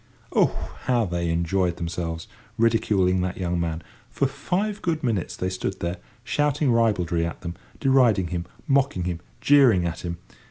Oh, 0.35 0.73
how 0.85 1.05
they 1.05 1.29
enjoyed 1.29 1.77
themselves, 1.77 2.27
ridiculing 2.57 3.21
that 3.21 3.37
young 3.37 3.59
man! 3.59 3.83
For 4.09 4.25
five 4.25 4.81
good 4.81 5.03
minutes 5.03 5.35
they 5.37 5.51
stood 5.51 5.79
there, 5.79 5.97
shouting 6.23 6.71
ribaldry 6.71 7.23
at 7.23 7.43
him, 7.43 7.53
deriding 7.79 8.29
him, 8.29 8.47
mocking 8.67 9.03
him, 9.03 9.19
jeering 9.41 9.85
at 9.85 9.99
him. 10.03 10.17